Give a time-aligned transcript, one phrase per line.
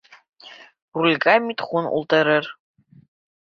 [1.01, 2.51] Рулгә Митхун ултырыр.